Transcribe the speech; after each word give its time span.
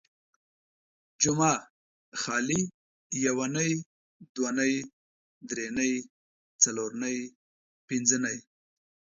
جمعه، 1.21 1.55
خالي، 2.21 2.59
يونۍ 3.23 3.71
،دونۍ، 4.33 4.73
دري 5.47 5.67
نۍ، 5.77 5.91
څلور 6.61 6.91
نۍ، 7.01 7.17
پنځه 7.87 8.17
نۍ 8.23 8.37